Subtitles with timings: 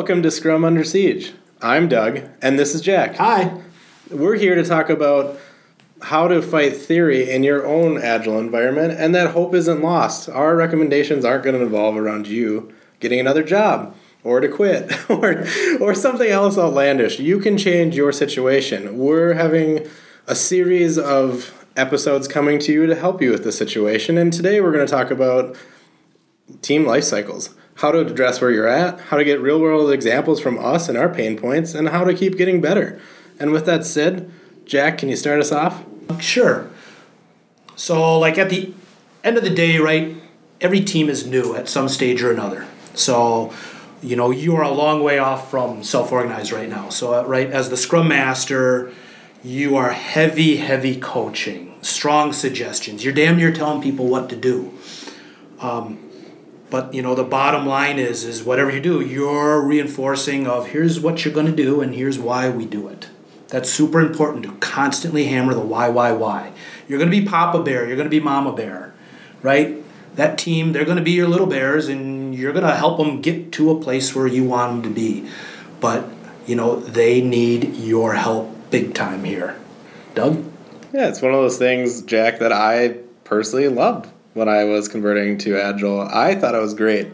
[0.00, 1.34] Welcome to Scrum Under Siege.
[1.60, 3.16] I'm Doug, and this is Jack.
[3.16, 3.60] Hi.
[4.10, 5.38] We're here to talk about
[6.00, 10.30] how to fight theory in your own agile environment, and that hope isn't lost.
[10.30, 13.94] Our recommendations aren't going to involve around you getting another job
[14.24, 15.44] or to quit or
[15.82, 17.20] or something else outlandish.
[17.20, 18.96] You can change your situation.
[18.96, 19.86] We're having
[20.26, 24.62] a series of episodes coming to you to help you with the situation, and today
[24.62, 25.56] we're going to talk about
[26.62, 30.38] team life cycles how to address where you're at, how to get real world examples
[30.38, 33.00] from us and our pain points, and how to keep getting better.
[33.38, 34.30] And with that said,
[34.66, 35.82] Jack, can you start us off?
[36.20, 36.68] Sure.
[37.76, 38.74] So, like at the
[39.24, 40.14] end of the day, right,
[40.60, 42.66] every team is new at some stage or another.
[42.92, 43.50] So,
[44.02, 46.90] you know, you are a long way off from self organized right now.
[46.90, 48.92] So, uh, right, as the Scrum Master,
[49.42, 53.02] you are heavy, heavy coaching, strong suggestions.
[53.02, 54.76] You're damn near telling people what to do.
[55.60, 56.09] Um,
[56.70, 61.00] but you know the bottom line is is whatever you do you're reinforcing of here's
[61.00, 63.08] what you're going to do and here's why we do it.
[63.48, 66.52] That's super important to constantly hammer the why why why.
[66.88, 68.94] You're going to be papa bear you're going to be mama bear
[69.42, 69.82] right?
[70.16, 73.20] That team they're going to be your little bears and you're going to help them
[73.20, 75.28] get to a place where you want them to be.
[75.80, 76.08] But
[76.46, 79.58] you know they need your help big time here.
[80.14, 80.44] Doug?
[80.92, 85.38] Yeah it's one of those things jack that i personally loved when I was converting
[85.38, 86.02] to Agile.
[86.02, 87.08] I thought it was great.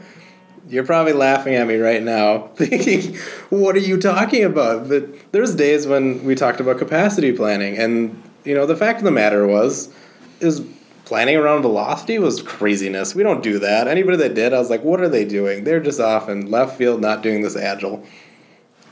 [0.68, 3.16] You're probably laughing at me right now, thinking,
[3.50, 8.22] "What are you talking about?" But there's days when we talked about capacity planning, and
[8.44, 9.94] you know the fact of the matter was,
[10.40, 10.62] is
[11.04, 13.14] planning around velocity was craziness.
[13.14, 13.86] We don't do that.
[13.86, 16.76] Anybody that did, I was like, "What are they doing?" They're just off in left
[16.76, 18.04] field, not doing this Agile.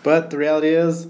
[0.05, 1.09] But the reality is,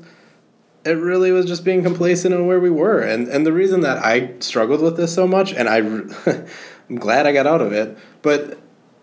[0.87, 3.98] it really was just being complacent in where we were, and and the reason that
[3.98, 6.42] I struggled with this so much, and I.
[6.89, 8.58] I'm glad I got out of it, but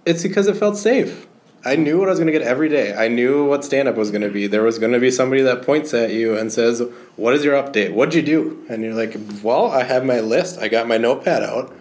[0.05, 1.27] it's because it felt safe.
[1.63, 2.95] I knew what I was going to get every day.
[2.95, 4.47] I knew what stand up was going to be.
[4.47, 6.81] There was going to be somebody that points at you and says,
[7.17, 7.93] What is your update?
[7.93, 8.65] What'd you do?
[8.67, 10.59] And you're like, Well, I have my list.
[10.59, 11.75] I got my notepad out.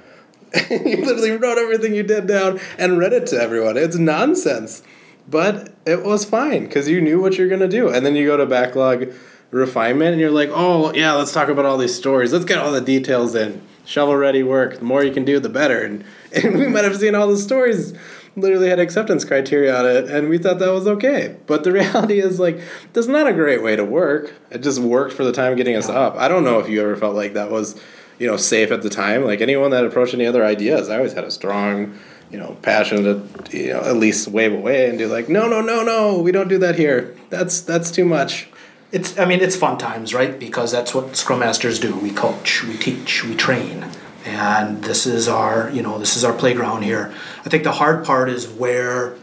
[0.70, 3.78] you literally wrote everything you did down and read it to everyone.
[3.78, 4.82] It's nonsense.
[5.28, 7.88] But it was fine because you knew what you're going to do.
[7.88, 9.12] And then you go to backlog
[9.50, 12.34] refinement and you're like, Oh, yeah, let's talk about all these stories.
[12.34, 14.78] Let's get all the details in shovel ready work.
[14.78, 15.82] The more you can do, the better.
[15.82, 17.92] And, and we might have seen all the stories
[18.36, 21.36] literally had acceptance criteria on it, and we thought that was okay.
[21.46, 22.60] But the reality is, like,
[22.92, 24.32] that's not a great way to work.
[24.50, 26.14] It just worked for the time getting us up.
[26.16, 27.80] I don't know if you ever felt like that was,
[28.20, 29.24] you know, safe at the time.
[29.24, 31.98] Like anyone that approached any other ideas, I always had a strong,
[32.30, 35.60] you know, passion to, you know, at least wave away and do like, no, no,
[35.60, 37.16] no, no, we don't do that here.
[37.30, 38.48] That's that's too much
[38.92, 40.38] it's i mean it's fun times right?
[40.38, 41.96] Because that's what scrum masters do.
[41.96, 43.86] We coach we teach we train.
[44.24, 47.14] And this is our you know this is our playground here.
[47.44, 49.16] I think the hard part is where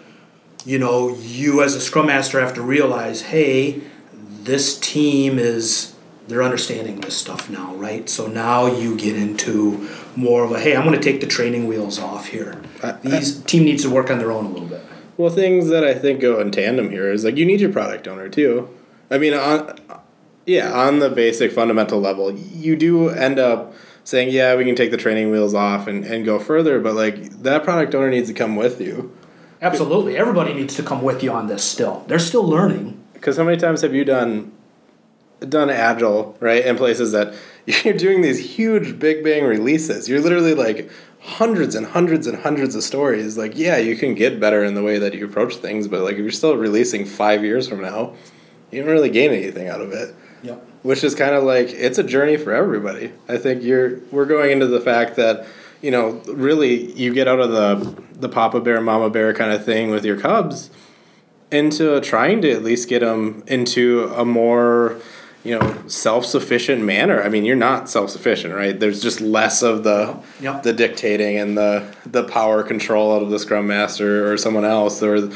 [0.65, 3.81] you know you as a scrum master have to realize hey
[4.13, 5.93] this team is
[6.27, 8.09] they're understanding this stuff now right?
[8.09, 11.67] So now you get into more of a hey i'm going to take the training
[11.67, 12.61] wheels off here.
[13.03, 14.83] These team needs to work on their own a little bit.
[15.17, 18.07] Well things that i think go in tandem here is like you need your product
[18.07, 18.69] owner too
[19.09, 19.75] I mean, on
[20.45, 23.73] yeah, on the basic fundamental level, you do end up
[24.05, 27.43] saying, yeah, we can take the training wheels off and, and go further, but like
[27.43, 29.13] that product owner needs to come with you.
[29.61, 31.63] Absolutely, everybody needs to come with you on this.
[31.63, 33.03] Still, they're still learning.
[33.13, 34.53] Because how many times have you done
[35.41, 37.35] done agile right in places that
[37.65, 40.07] you're doing these huge big bang releases?
[40.07, 43.37] You're literally like hundreds and hundreds and hundreds of stories.
[43.37, 46.13] Like, yeah, you can get better in the way that you approach things, but like
[46.13, 48.13] if you're still releasing five years from now
[48.71, 50.15] you don't really gain anything out of it.
[50.43, 50.65] Yep.
[50.83, 53.11] Which is kind of like it's a journey for everybody.
[53.27, 55.45] I think you're we're going into the fact that
[55.81, 59.63] you know really you get out of the the papa bear mama bear kind of
[59.63, 60.69] thing with your cubs
[61.51, 64.99] into trying to at least get them into a more
[65.43, 70.17] you know self-sufficient manner i mean you're not self-sufficient right there's just less of the
[70.41, 70.63] yep.
[70.63, 75.01] the dictating and the the power control out of the scrum master or someone else
[75.01, 75.31] or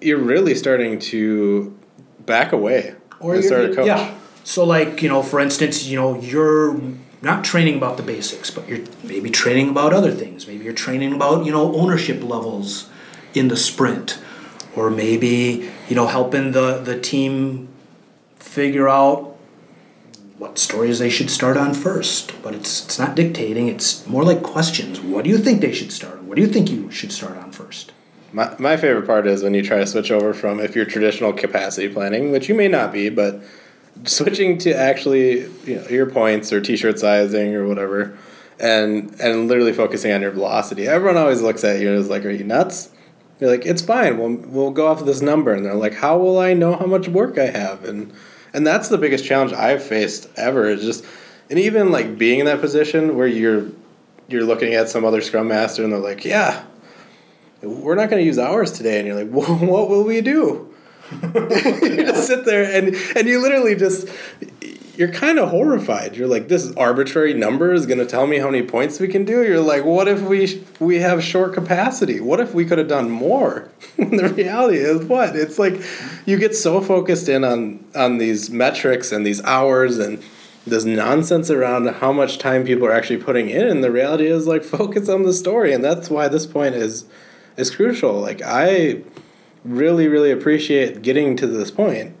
[0.00, 1.77] you're really starting to
[2.28, 3.86] back away or and start a coach.
[3.86, 4.14] Yeah.
[4.44, 6.80] So, like you know, for instance, you know, you're
[7.20, 10.46] not training about the basics, but you're maybe training about other things.
[10.46, 12.88] Maybe you're training about you know ownership levels
[13.34, 14.18] in the sprint,
[14.76, 17.68] or maybe you know helping the the team
[18.38, 19.36] figure out
[20.38, 22.40] what stories they should start on first.
[22.42, 23.68] But it's it's not dictating.
[23.68, 25.00] It's more like questions.
[25.00, 26.22] What do you think they should start?
[26.22, 27.92] What do you think you should start on first?
[28.32, 31.32] My, my favorite part is when you try to switch over from if you're traditional
[31.32, 33.40] capacity planning, which you may not be, but
[34.04, 38.16] switching to actually you know, your points or t-shirt sizing or whatever,
[38.60, 40.86] and and literally focusing on your velocity.
[40.86, 42.90] Everyone always looks at you and is like, "Are you nuts?"
[43.40, 44.18] You're like, it's fine.
[44.18, 46.86] We'll we'll go off of this number, and they're like, how will I know how
[46.86, 47.84] much work I have?
[47.84, 48.12] And
[48.52, 50.68] and that's the biggest challenge I've faced ever.
[50.68, 51.04] Is just
[51.48, 53.68] and even like being in that position where you're
[54.28, 56.64] you're looking at some other scrum master, and they're like, yeah,
[57.62, 60.72] we're not going to use ours today, and you're like, what will we do?
[61.22, 64.08] you just sit there and and you literally just
[64.98, 66.16] you're kind of horrified.
[66.16, 69.24] You're like, this arbitrary number is going to tell me how many points we can
[69.24, 69.44] do.
[69.44, 72.20] You're like, what if we we have short capacity?
[72.20, 73.70] What if we could have done more?
[73.96, 75.36] the reality is what?
[75.36, 75.80] It's like
[76.26, 80.22] you get so focused in on on these metrics and these hours and
[80.66, 84.46] this nonsense around how much time people are actually putting in and the reality is
[84.46, 87.06] like focus on the story and that's why this point is
[87.58, 88.14] is crucial.
[88.14, 89.02] Like I
[89.64, 92.14] really really appreciate getting to this point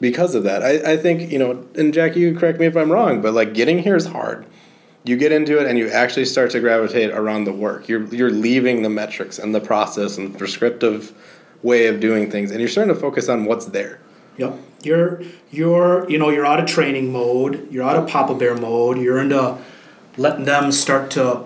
[0.00, 0.62] because of that.
[0.62, 3.54] I, I think, you know, and Jack, you correct me if I'm wrong, but like
[3.54, 4.44] getting here is hard.
[5.04, 7.88] You get into it and you actually start to gravitate around the work.
[7.88, 11.12] You're you're leaving the metrics and the process and the prescriptive
[11.62, 14.00] way of doing things and you're starting to focus on what's there.
[14.38, 14.58] Yep.
[14.82, 18.98] You're you're you know, you're out of training mode, you're out of Papa Bear mode,
[18.98, 19.58] you're into
[20.16, 21.44] letting them start to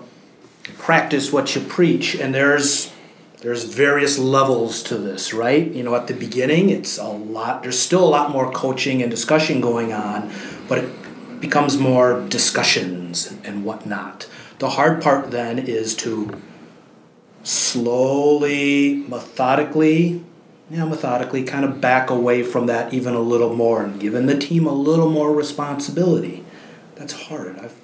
[0.79, 2.93] practice what you preach and there's
[3.41, 5.71] there's various levels to this, right?
[5.71, 9.11] You know, at the beginning, it's a lot, there's still a lot more coaching and
[9.11, 10.33] discussion going on,
[10.69, 14.29] but it becomes more discussions and whatnot.
[14.59, 16.41] The hard part then is to
[17.45, 20.25] slowly, methodically,
[20.69, 24.37] yeah, methodically kind of back away from that even a little more and giving the
[24.37, 26.45] team a little more responsibility.
[26.97, 27.57] That's hard.
[27.61, 27.77] I've,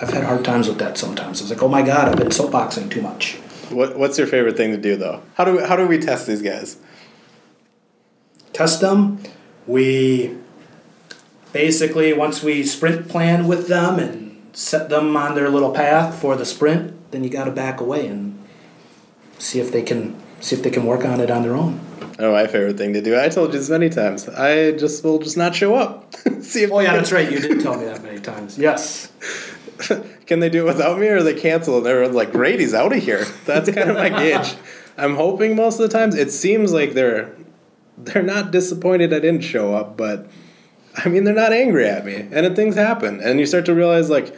[0.00, 1.40] I've had hard times with that sometimes.
[1.40, 3.38] I was like, oh my God, I've been soapboxing too much.
[3.72, 5.22] What What's your favorite thing to do though?
[5.34, 6.76] How do we, how do we test these guys?
[8.52, 9.22] Test them.
[9.66, 10.36] We
[11.52, 16.36] basically once we sprint plan with them and set them on their little path for
[16.36, 18.38] the sprint, then you got to back away and
[19.38, 21.80] see if they can see if they can work on it on their own.
[22.18, 23.18] Oh, my favorite thing to do.
[23.18, 24.28] I told you this many times.
[24.28, 26.14] I just will just not show up.
[26.40, 26.72] see if.
[26.72, 27.30] Oh yeah, that's right.
[27.30, 28.58] You did tell me that many times.
[28.58, 29.10] Yes.
[30.32, 32.96] can they do it without me or they cancel and they're like great he's out
[32.96, 33.24] of here.
[33.44, 34.56] That's kind of my gauge.
[34.96, 37.34] I'm hoping most of the times it seems like they're
[37.98, 40.26] they're not disappointed i didn't show up but
[40.96, 44.08] i mean they're not angry at me and things happen and you start to realize
[44.08, 44.34] like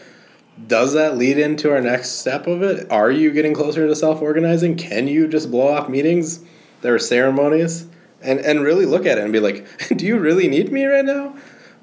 [0.67, 2.89] does that lead into our next step of it?
[2.91, 4.77] Are you getting closer to self-organizing?
[4.77, 6.45] Can you just blow off meetings
[6.85, 7.87] there are ceremonies
[8.21, 9.67] and and really look at it and be like
[9.97, 11.35] do you really need me right now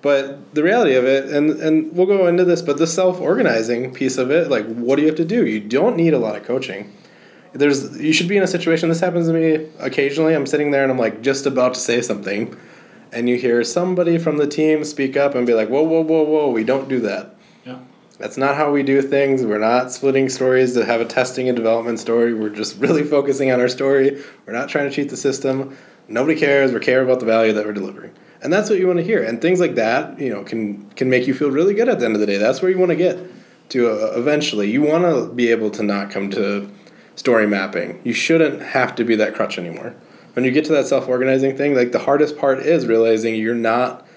[0.01, 3.93] but the reality of it, and, and we'll go into this, but the self organizing
[3.93, 5.45] piece of it, like what do you have to do?
[5.45, 6.91] You don't need a lot of coaching.
[7.53, 8.89] There's you should be in a situation.
[8.89, 10.33] This happens to me occasionally.
[10.33, 12.55] I'm sitting there and I'm like just about to say something,
[13.11, 16.23] and you hear somebody from the team speak up and be like, "Whoa, whoa, whoa,
[16.23, 16.49] whoa!
[16.49, 17.35] We don't do that.
[17.65, 17.79] Yeah.
[18.17, 19.43] That's not how we do things.
[19.43, 22.33] We're not splitting stories to have a testing and development story.
[22.33, 24.23] We're just really focusing on our story.
[24.45, 25.77] We're not trying to cheat the system.
[26.11, 26.71] Nobody cares.
[26.71, 29.23] We care about the value that we're delivering." and that's what you want to hear.
[29.23, 32.05] And things like that you know can can make you feel really good at the
[32.05, 32.37] end of the day.
[32.37, 33.19] That's where you want to get
[33.69, 34.69] to uh, eventually.
[34.69, 36.69] You want to be able to not come to
[37.15, 38.01] story mapping.
[38.03, 39.95] You shouldn't have to be that crutch anymore.
[40.33, 44.07] When you get to that self-organizing thing like the hardest part is realizing you're not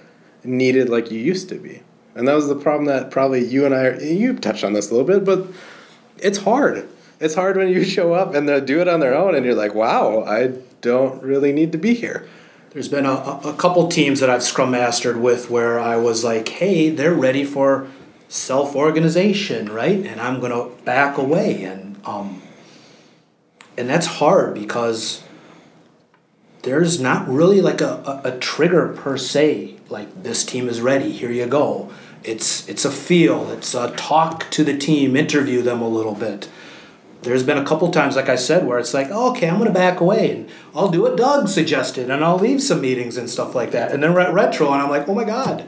[0.44, 1.82] needed like you used to be.
[2.14, 4.94] And that was the problem that probably you and i you touched on this a
[4.94, 5.48] little bit but
[6.18, 6.88] it's hard
[7.20, 9.54] it's hard when you show up and they do it on their own and you're
[9.54, 10.48] like wow i
[10.80, 12.26] don't really need to be here
[12.74, 16.48] there's been a, a couple teams that I've scrum mastered with where I was like,
[16.48, 17.86] hey, they're ready for
[18.26, 20.04] self organization, right?
[20.04, 22.42] And I'm gonna back away, and um,
[23.78, 25.22] and that's hard because
[26.62, 29.76] there's not really like a, a, a trigger per se.
[29.88, 31.12] Like this team is ready.
[31.12, 31.92] Here you go.
[32.24, 33.52] It's it's a feel.
[33.52, 36.48] It's a talk to the team, interview them a little bit
[37.24, 39.68] there's been a couple times, like I said, where it's like, oh, okay, I'm going
[39.68, 43.28] to back away and I'll do what Doug suggested and I'll leave some meetings and
[43.28, 43.92] stuff like that.
[43.92, 45.62] And then we're at retro and I'm like, oh my God,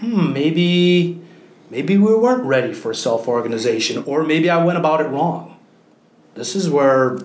[0.00, 1.20] hmm, maybe,
[1.70, 5.58] maybe we weren't ready for self organization or maybe I went about it wrong.
[6.34, 7.18] This is where,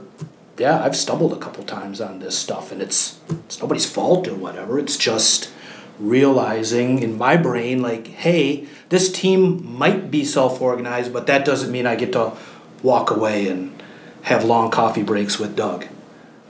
[0.58, 4.36] yeah, I've stumbled a couple times on this stuff and it's, it's nobody's fault or
[4.36, 4.80] whatever.
[4.80, 5.52] It's just
[6.00, 11.72] realizing in my brain, like, hey, this team might be self organized, but that doesn't
[11.72, 12.34] mean I get to
[12.84, 13.82] walk away and
[14.24, 15.88] have long coffee breaks with Doug.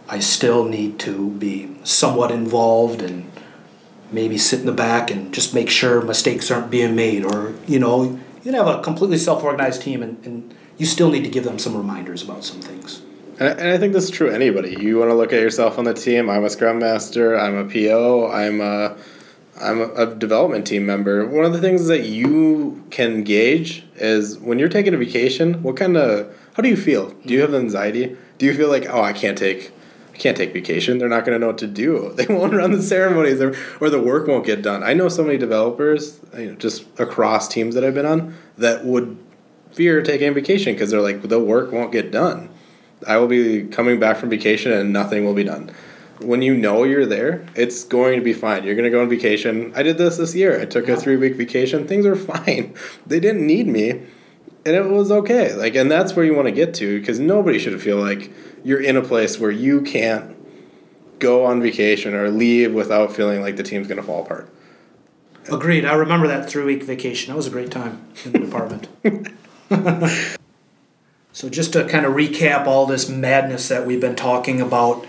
[0.07, 3.31] I still need to be somewhat involved and
[4.11, 7.23] maybe sit in the back and just make sure mistakes aren't being made.
[7.23, 11.09] Or, you know, you can have a completely self organized team and, and you still
[11.09, 13.01] need to give them some reminders about some things.
[13.39, 14.75] And I think this is true anybody.
[14.79, 16.29] You want to look at yourself on the team.
[16.29, 17.39] I'm a scrum master.
[17.39, 18.29] I'm a PO.
[18.31, 18.97] I'm a
[19.62, 21.25] I'm a, development team member.
[21.25, 25.77] One of the things that you can gauge is when you're taking a vacation, what
[25.77, 27.12] kind of how do you feel?
[27.25, 28.18] Do you have anxiety?
[28.38, 29.72] Do you feel like, "Oh, I can't take
[30.13, 30.98] I can't take vacation.
[30.98, 32.13] They're not going to know what to do.
[32.15, 34.84] They won't run the ceremonies, or, or the work won't get done.
[34.84, 38.84] I know so many developers, you know, just across teams that I've been on, that
[38.86, 39.18] would
[39.72, 42.50] fear taking vacation because they're like the work won't get done.
[43.08, 45.72] I will be coming back from vacation and nothing will be done.
[46.24, 48.63] When you know you're there, it's going to be fine.
[48.63, 49.74] You're going to go on vacation.
[49.75, 50.60] I did this this year.
[50.60, 51.88] I took a three week vacation.
[51.88, 52.74] Things are fine.
[53.06, 55.54] They didn't need me, and it was okay.
[55.54, 58.32] Like, and that's where you want to get to because nobody should feel like
[58.63, 60.36] you're in a place where you can't
[61.20, 64.50] go on vacation or leave without feeling like the team's going to fall apart.
[65.50, 65.86] Agreed.
[65.86, 67.32] I remember that three week vacation.
[67.32, 68.88] That was a great time in the department.
[71.32, 75.06] so, just to kind of recap all this madness that we've been talking about,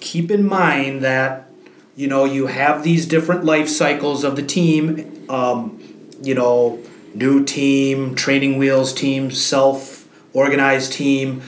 [0.00, 1.46] keep in mind that
[1.94, 5.26] you know you have these different life cycles of the team.
[5.28, 5.78] Um,
[6.22, 6.82] you know,
[7.14, 11.42] new team, training wheels team, self organized team.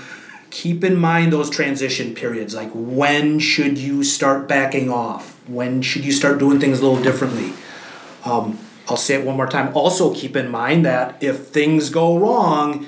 [0.51, 2.55] Keep in mind those transition periods.
[2.55, 5.41] Like when should you start backing off?
[5.49, 7.53] When should you start doing things a little differently?
[8.25, 9.75] Um, I'll say it one more time.
[9.75, 12.87] Also, keep in mind that if things go wrong,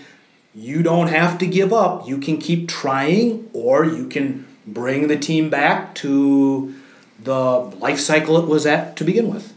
[0.54, 2.06] you don't have to give up.
[2.06, 6.74] You can keep trying, or you can bring the team back to
[7.22, 9.52] the life cycle it was at to begin with.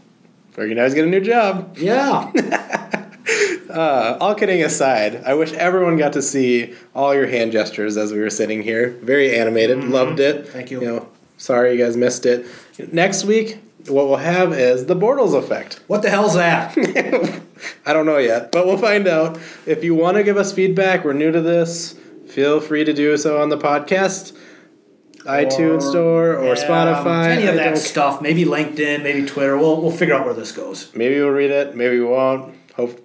[0.56, 1.76] Guys get a new job.
[1.78, 2.32] Yeah.
[3.68, 8.12] Uh, all kidding aside, I wish everyone got to see all your hand gestures as
[8.12, 8.90] we were sitting here.
[9.02, 9.84] Very animated.
[9.84, 10.48] Loved it.
[10.48, 10.80] Thank you.
[10.80, 12.46] You know, sorry you guys missed it.
[12.90, 15.80] Next week, what we'll have is the Bortles effect.
[15.86, 16.76] what the hell's that?
[17.86, 19.38] I don't know yet, but we'll find out.
[19.66, 21.92] If you want to give us feedback, we're new to this.
[22.28, 24.36] Feel free to do so on the podcast,
[25.28, 27.26] iTunes Store, or Yeah, Spotify.
[27.28, 28.20] Any of I that don't- stuff.
[28.22, 29.56] Maybe LinkedIn, maybe Twitter.
[29.58, 30.90] We'll, we'll figure out where this goes.
[30.94, 31.76] Maybe we'll read it.
[31.76, 32.54] Maybe we won't.
[32.76, 32.98] Hope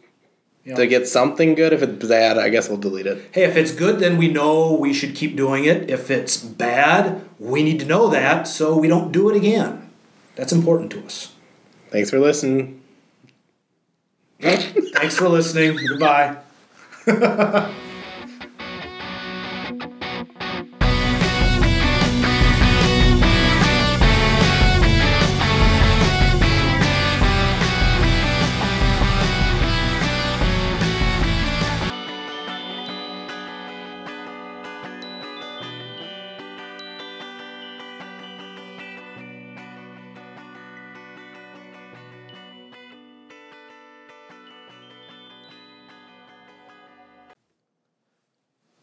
[0.63, 0.77] You know.
[0.79, 1.73] to get something good.
[1.73, 3.29] If it's bad, I guess we'll delete it.
[3.33, 5.89] Hey, if it's good, then we know we should keep doing it.
[5.89, 9.89] If it's bad, we need to know that so we don't do it again.
[10.35, 11.31] That's important to us.
[11.91, 12.81] Thanks for listening.
[14.39, 15.77] Thanks for listening.
[15.87, 16.37] Goodbye.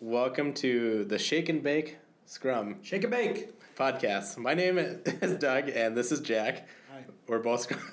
[0.03, 3.51] Welcome to the Shake and Bake Scrum Shake and bake.
[3.77, 4.39] podcast.
[4.39, 6.67] My name is Doug, and this is Jack.
[6.91, 7.05] Hi.
[7.27, 7.81] We're both Scrum.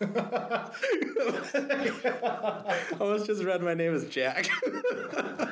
[0.00, 0.68] I
[3.00, 4.48] almost just read my name as Jack.